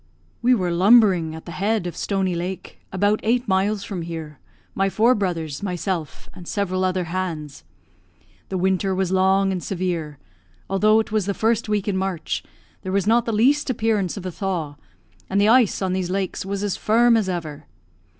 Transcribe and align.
"We 0.41 0.55
were 0.55 0.71
lumbering 0.71 1.35
at 1.35 1.45
the 1.45 1.51
head 1.51 1.85
of 1.85 1.95
Stony 1.95 2.33
Lake, 2.33 2.79
about 2.91 3.19
eight 3.21 3.47
miles 3.47 3.83
from 3.83 4.01
here, 4.01 4.39
my 4.73 4.89
four 4.89 5.13
brothers, 5.13 5.61
myself, 5.61 6.27
and 6.33 6.47
several 6.47 6.83
other 6.83 7.03
hands. 7.03 7.63
The 8.49 8.57
winter 8.57 8.95
was 8.95 9.11
long 9.11 9.51
and 9.51 9.63
severe; 9.63 10.17
although 10.67 10.99
it 10.99 11.11
was 11.11 11.27
the 11.27 11.35
first 11.35 11.69
week 11.69 11.87
in 11.87 11.97
March, 11.97 12.41
there 12.81 12.91
was 12.91 13.05
not 13.05 13.25
the 13.25 13.31
least 13.31 13.69
appearance 13.69 14.17
of 14.17 14.25
a 14.25 14.31
thaw, 14.31 14.73
and 15.29 15.39
the 15.39 15.49
ice 15.49 15.83
on 15.83 15.93
these 15.93 16.09
lakes 16.09 16.43
was 16.47 16.63
as 16.63 16.75
firm 16.77 17.15
as 17.15 17.29
ever. 17.29 17.67